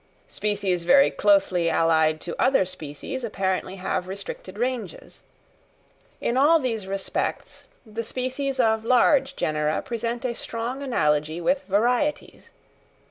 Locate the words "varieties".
11.67-12.49